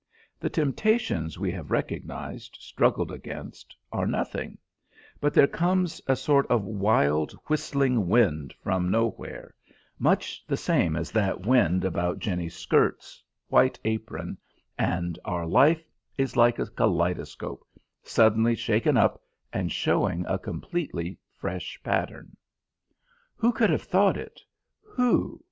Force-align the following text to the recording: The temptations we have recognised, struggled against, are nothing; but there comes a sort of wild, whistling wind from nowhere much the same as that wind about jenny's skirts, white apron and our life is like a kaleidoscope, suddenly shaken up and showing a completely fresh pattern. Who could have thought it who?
The 0.39 0.49
temptations 0.49 1.37
we 1.37 1.51
have 1.51 1.69
recognised, 1.69 2.57
struggled 2.59 3.11
against, 3.11 3.75
are 3.91 4.07
nothing; 4.07 4.57
but 5.19 5.31
there 5.31 5.45
comes 5.45 6.01
a 6.07 6.15
sort 6.15 6.47
of 6.47 6.63
wild, 6.63 7.33
whistling 7.45 8.07
wind 8.07 8.51
from 8.63 8.89
nowhere 8.89 9.53
much 9.99 10.43
the 10.47 10.57
same 10.57 10.95
as 10.95 11.11
that 11.11 11.45
wind 11.45 11.85
about 11.85 12.17
jenny's 12.17 12.55
skirts, 12.55 13.23
white 13.47 13.79
apron 13.85 14.39
and 14.75 15.19
our 15.23 15.45
life 15.45 15.85
is 16.17 16.35
like 16.35 16.57
a 16.57 16.65
kaleidoscope, 16.65 17.63
suddenly 18.01 18.55
shaken 18.55 18.97
up 18.97 19.21
and 19.53 19.71
showing 19.71 20.25
a 20.25 20.39
completely 20.39 21.19
fresh 21.37 21.79
pattern. 21.83 22.35
Who 23.35 23.51
could 23.51 23.69
have 23.69 23.83
thought 23.83 24.17
it 24.17 24.41
who? 24.81 25.39